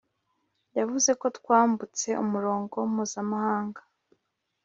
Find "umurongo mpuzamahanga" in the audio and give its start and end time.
2.23-3.81